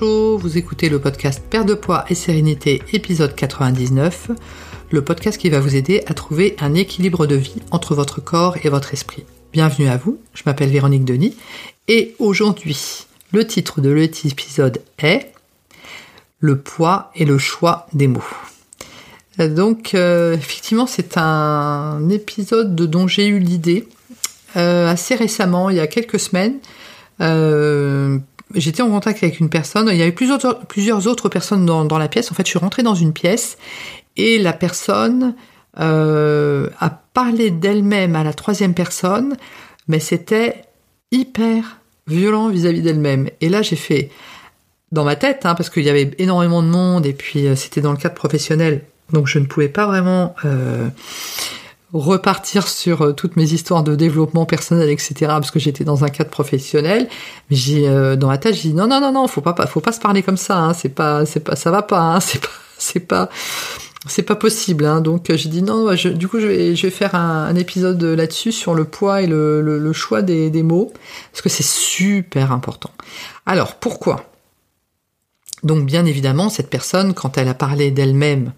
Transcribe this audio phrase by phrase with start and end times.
[0.00, 4.30] Vous écoutez le podcast Père de poids et sérénité épisode 99,
[4.90, 8.58] le podcast qui va vous aider à trouver un équilibre de vie entre votre corps
[8.62, 9.24] et votre esprit.
[9.52, 11.34] Bienvenue à vous, je m'appelle Véronique Denis
[11.88, 15.32] et aujourd'hui, le titre de l'épisode est
[16.40, 18.22] Le poids et le choix des mots.
[19.38, 23.88] Donc euh, effectivement c'est un épisode dont j'ai eu l'idée
[24.56, 26.58] euh, assez récemment, il y a quelques semaines.
[27.22, 28.18] Euh,
[28.54, 32.30] j'étais en contact avec une personne, il y avait plusieurs, autres personnes dans, la pièce.
[32.30, 33.58] En fait, je suis rentrée dans une pièce
[34.16, 35.34] et la personne
[35.78, 39.36] euh, a parlé d'elle-même à la troisième personne,
[39.88, 40.64] mais c'était
[41.10, 43.28] hyper violent vis-à-vis d'elle-même.
[43.40, 44.10] Et là, j'ai fait
[44.92, 47.80] dans ma tête, hein, parce qu'il y avait énormément de monde et puis euh, c'était
[47.80, 50.88] dans le cadre professionnel, donc je ne pouvais pas vraiment euh,
[51.98, 55.14] repartir sur euh, toutes mes histoires de développement personnel, etc.
[55.26, 57.08] Parce que j'étais dans un cadre professionnel.
[57.50, 59.80] Mais j'ai euh, dans ma tête, j'ai dit non, non, non, non, faut pas, faut
[59.80, 60.58] pas se parler comme ça.
[60.58, 62.00] Hein, c'est pas, c'est pas, ça va pas.
[62.00, 63.28] Hein, c'est pas, c'est pas,
[64.06, 64.84] c'est pas possible.
[64.84, 65.94] Hein, donc j'ai dit non.
[65.94, 69.60] Du coup, je vais, je vais faire un, épisode là-dessus sur le poids et le,
[69.60, 70.92] le, choix des, des mots
[71.32, 72.90] parce que c'est super important.
[73.46, 74.24] Alors pourquoi?
[75.62, 78.52] Donc bien évidemment, cette personne, quand elle a parlé d'elle-même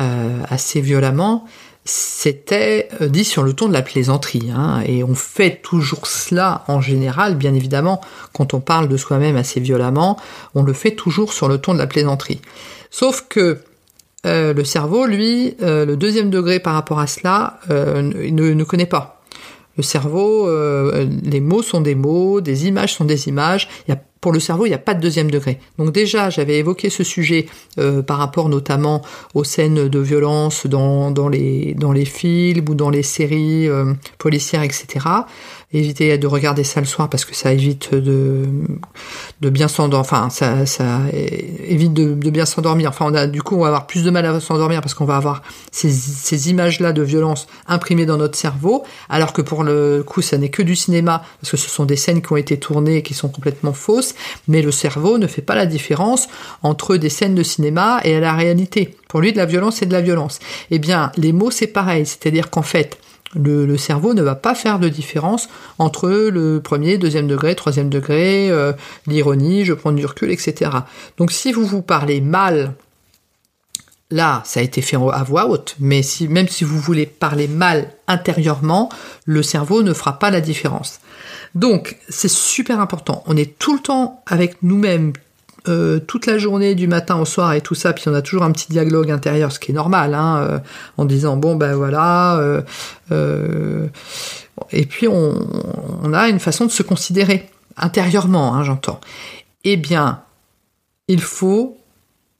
[0.00, 1.44] euh, assez violemment,
[1.84, 4.50] c'était euh, dit sur le ton de la plaisanterie.
[4.54, 8.00] Hein, et on fait toujours cela en général, bien évidemment,
[8.32, 10.18] quand on parle de soi-même assez violemment,
[10.54, 12.40] on le fait toujours sur le ton de la plaisanterie.
[12.90, 13.58] Sauf que
[14.26, 18.00] euh, le cerveau, lui, euh, le deuxième degré par rapport à cela, ne,
[18.54, 19.22] ne, connaît pas.
[19.76, 20.48] Le cerveau,
[21.24, 23.68] les mots sont des mots, des images sont des images.
[24.24, 25.58] Pour le cerveau, il n'y a pas de deuxième degré.
[25.76, 27.44] Donc déjà, j'avais évoqué ce sujet
[27.76, 29.02] euh, par rapport notamment
[29.34, 33.92] aux scènes de violence dans, dans, les, dans les films ou dans les séries euh,
[34.16, 34.86] policières, etc.
[35.74, 38.44] Évitez de regarder ça le soir parce que ça évite de,
[39.40, 40.00] de bien s'endormir.
[40.00, 41.00] Enfin, ça,
[41.66, 42.90] évite de, bien s'endormir.
[42.90, 45.42] Enfin, du coup, on va avoir plus de mal à s'endormir parce qu'on va avoir
[45.72, 50.38] ces, ces images-là de violence imprimées dans notre cerveau, alors que pour le coup, ça
[50.38, 53.02] n'est que du cinéma parce que ce sont des scènes qui ont été tournées et
[53.02, 54.14] qui sont complètement fausses.
[54.46, 56.28] Mais le cerveau ne fait pas la différence
[56.62, 58.96] entre des scènes de cinéma et la réalité.
[59.08, 60.38] Pour lui, de la violence, c'est de la violence.
[60.70, 62.06] Eh bien, les mots, c'est pareil.
[62.06, 62.98] C'est-à-dire qu'en fait,
[63.34, 68.50] le, cerveau ne va pas faire de différence entre le premier, deuxième degré, troisième degré,
[68.50, 68.72] euh,
[69.06, 70.70] l'ironie, je prends du recul, etc.
[71.18, 72.74] Donc si vous vous parlez mal,
[74.10, 77.90] là, ça a été fait à voix haute, mais même si vous voulez parler mal
[78.06, 78.88] intérieurement,
[79.24, 81.00] le cerveau ne fera pas la différence.
[81.54, 83.22] Donc c'est super important.
[83.26, 85.12] On est tout le temps avec nous-mêmes,
[85.66, 88.42] euh, toute la journée, du matin au soir et tout ça, puis on a toujours
[88.42, 90.58] un petit dialogue intérieur, ce qui est normal, hein, euh,
[90.98, 92.36] en disant bon ben voilà,
[93.10, 93.86] euh,
[94.72, 97.48] et puis on, a une façon de se considérer
[97.78, 99.00] intérieurement, hein, j'entends.
[99.64, 100.20] Eh bien,
[101.08, 101.78] il faut,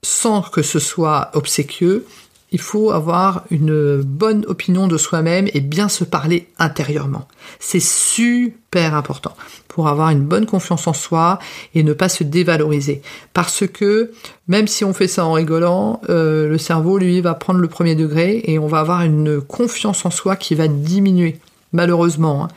[0.03, 2.07] sans que ce soit obséquieux,
[2.55, 7.27] il faut avoir une bonne opinion de soi-même et bien se parler intérieurement.
[7.59, 9.35] C'est super important
[9.67, 11.41] pour avoir une bonne confiance en soi
[11.75, 13.03] et ne pas se dévaloriser.
[13.33, 14.13] Parce que
[14.47, 17.97] même si on fait ça en rigolant, euh, le cerveau, lui, va prendre le premier
[17.97, 21.41] degré et on va avoir une confiance en soi qui va diminuer,
[21.73, 22.45] malheureusement.
[22.45, 22.49] Hein.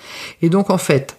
[0.43, 1.17] Et donc, en fait,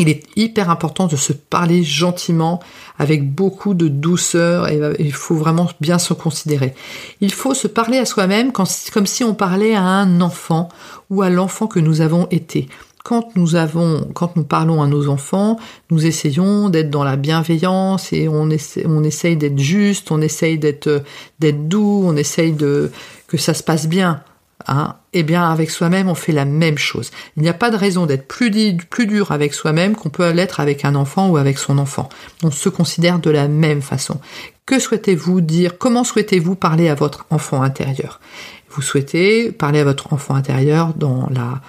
[0.00, 2.60] il est hyper important de se parler gentiment,
[2.98, 6.74] avec beaucoup de douceur, et il faut vraiment bien se considérer.
[7.20, 10.68] Il faut se parler à soi-même comme si on parlait à un enfant
[11.10, 12.68] ou à l'enfant que nous avons été.
[13.04, 15.58] Quand nous avons, quand nous parlons à nos enfants,
[15.90, 21.02] nous essayons d'être dans la bienveillance et on, essaie, essaye d'être juste, on essaye d'être,
[21.38, 22.90] d'être doux, on essaye de,
[23.26, 24.22] que ça se passe bien.
[24.70, 27.10] Hein, eh bien avec soi-même on fait la même chose.
[27.36, 30.60] Il n'y a pas de raison d'être plus, plus dur avec soi-même qu'on peut l'être
[30.60, 32.10] avec un enfant ou avec son enfant.
[32.42, 34.20] On se considère de la même façon.
[34.66, 38.20] Que souhaitez-vous dire Comment souhaitez-vous parler à votre enfant intérieur?
[38.68, 41.62] Vous souhaitez parler à votre enfant intérieur dans la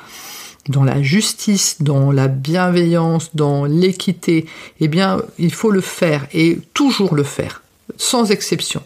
[0.67, 4.45] dans la justice, dans la bienveillance, dans l'équité,
[4.79, 7.63] eh bien, il faut le faire et toujours le faire,
[7.97, 8.83] sans exception.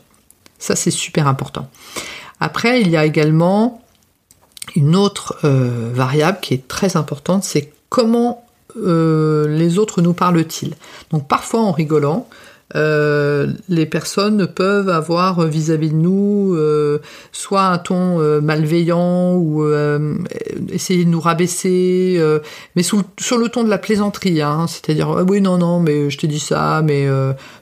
[0.59, 1.69] Ça, c'est super important.
[2.39, 3.82] Après, il y a également
[4.75, 8.45] une autre euh, variable qui est très importante, c'est comment
[8.77, 10.73] euh, les autres nous parlent-ils?
[11.11, 12.27] Donc parfois en rigolant,
[12.75, 16.57] euh, les personnes peuvent avoir vis-à-vis de nous
[17.31, 19.63] soit un ton malveillant ou
[20.71, 22.19] essayer de nous rabaisser,
[22.75, 24.65] mais sur le ton de la plaisanterie, hein.
[24.67, 27.05] c'est-à-dire ah oui non non mais je te dis ça, mais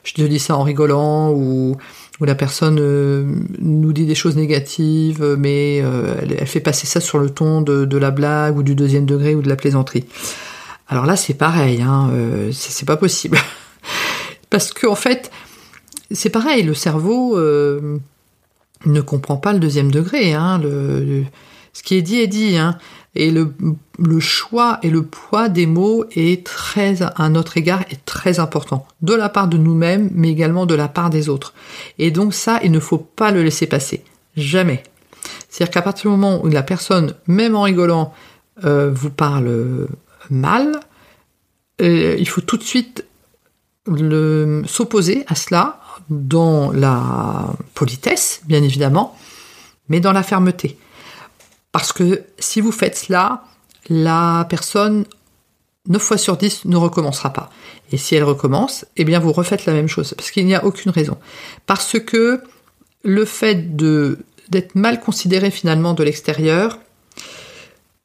[0.02, 1.76] je te dis ça en rigolant ou
[2.22, 3.24] où la personne euh,
[3.58, 7.62] nous dit des choses négatives, euh, mais euh, elle, fait passer ça sur le ton
[7.62, 10.04] de, la blague ou du deuxième degré ou de la plaisanterie.
[10.86, 12.10] Alors là, c'est pareil, hein,
[12.52, 13.38] c'est pas possible.
[14.50, 15.32] Parce qu'en en fait,
[16.12, 20.34] c'est pareil, le cerveau ne comprend pas le deuxième degré.
[20.34, 20.60] Hein,
[21.72, 22.56] ce qui est dit est dit.
[22.56, 22.78] Hein,
[23.14, 28.40] et le, choix et le poids des mots est très, à notre égard, est très
[28.40, 28.86] important.
[29.02, 31.52] De la part de nous-mêmes, mais également de la part des autres.
[31.98, 34.02] Et donc ça, il ne faut pas le laisser passer.
[34.36, 34.82] Jamais.
[35.48, 38.14] C'est-à-dire qu'à partir du moment où la personne, même en rigolant,
[38.64, 39.88] euh, vous parle
[40.30, 40.80] mal,
[41.82, 43.04] euh, il faut tout de suite
[44.66, 49.16] s'opposer à cela dans la politesse, bien évidemment,
[49.88, 50.78] mais dans la fermeté.
[51.72, 53.44] Parce que si vous faites cela,
[53.88, 55.04] la personne,
[55.88, 57.50] 9 fois sur 10, ne recommencera pas.
[57.90, 60.64] Et si elle recommence, eh bien vous refaites la même chose, parce qu'il n'y a
[60.64, 61.18] aucune raison.
[61.66, 62.42] Parce que
[63.02, 66.78] le fait de d'être mal considéré finalement de l'extérieur,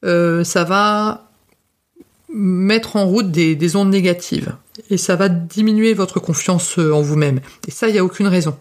[0.06, 1.30] euh, ça va
[2.30, 4.56] mettre en route des, ondes négatives
[4.90, 7.42] et ça va diminuer votre confiance en vous-même.
[7.68, 8.58] Et ça, il n'y a aucune raison.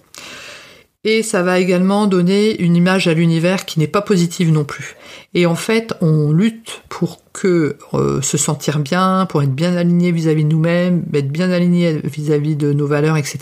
[1.08, 4.96] Et ça va également donner une image à l'univers qui n'est pas positive non plus.
[5.34, 10.10] Et en fait, on lutte pour que euh, se sentir bien, pour être bien aligné
[10.10, 13.38] vis-à-vis de nous-mêmes, être bien aligné vis-à-vis de nos valeurs, etc.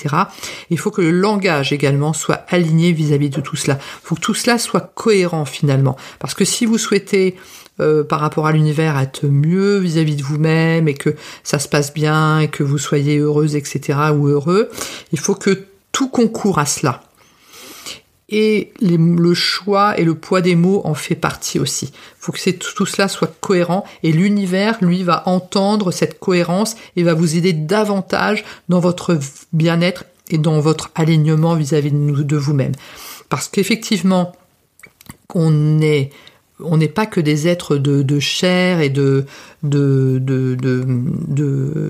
[0.69, 3.79] Il faut que le langage également soit aligné vis-à-vis -vis de tout cela.
[3.81, 5.97] Il faut que tout cela soit cohérent finalement.
[6.19, 7.35] Parce que si vous souhaitez
[7.81, 11.95] euh, par rapport à l'univers, être mieux vis-à-vis de vous-même et que ça se passe
[11.95, 13.99] bien et que vous soyez heureuse, etc.
[14.15, 14.69] ou heureux,
[15.13, 17.01] il faut que tout concourt à cela.
[18.31, 21.93] Et le choix et le poids des mots en fait partie aussi.
[21.93, 27.03] Il faut que tout cela soit cohérent et l'univers, lui, va entendre cette cohérence et
[27.03, 29.19] va vous aider davantage dans votre
[29.53, 32.73] bien-être et dans votre alignement vis-à-vis de, vous-même.
[33.29, 34.33] Parce qu'effectivement,
[35.35, 36.11] on est
[36.61, 39.27] on n'est pas que des êtres de, chair et de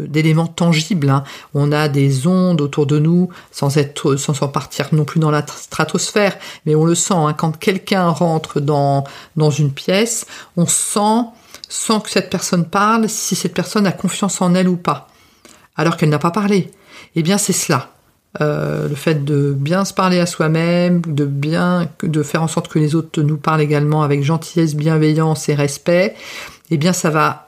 [0.09, 1.11] d'éléments tangibles.
[1.11, 1.25] Hein.
[1.55, 5.31] On a des ondes autour de nous, sans être sans s'en partir non plus dans
[5.31, 7.15] la stratosphère, mais on le sent.
[7.15, 7.35] Hein.
[7.35, 9.05] Quand quelqu'un rentre dans
[9.37, 10.27] dans une pièce,
[10.57, 11.25] on sent
[11.69, 15.09] sans que cette personne parle si cette personne a confiance en elle ou pas,
[15.77, 16.71] alors qu'elle n'a pas parlé.
[17.17, 17.94] Eh bien, c'est cela.
[18.41, 22.67] Euh, le fait de bien se parler à soi-même, de bien de faire en sorte
[22.67, 26.17] que les autres nous parlent également avec gentillesse, bienveillance et respect,
[26.71, 27.47] eh bien ça va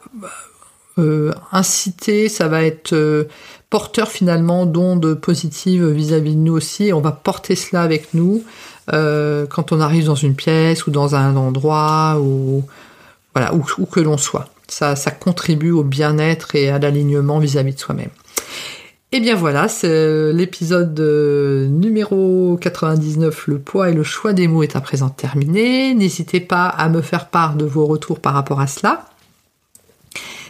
[0.99, 3.25] euh, inciter, ça va être euh,
[3.69, 8.45] porteur finalement d'ondes positives vis-à-vis de nous aussi, on va porter cela avec nous
[8.89, 12.63] quand on arrive dans une pièce ou dans un endroit ou
[13.35, 14.49] voilà où, où que l'on soit.
[14.69, 18.11] Ça, ça contribue au bien-être et à l'alignement vis-à-vis de soi-même.
[19.13, 24.49] Et eh bien voilà, c'est l'épisode euh, numéro 99, le poids et le choix des
[24.49, 25.95] mots est à présent terminé.
[25.95, 29.07] N'hésitez pas à me faire part de vos retours par rapport à cela.